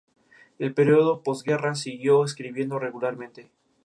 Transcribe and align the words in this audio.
En 0.57 0.65
el 0.65 0.73
período 0.73 1.15
de 1.17 1.21
postguerra, 1.21 1.75
siguió 1.75 2.23
escribiendo 2.25 2.79
regularmente. 2.79 3.51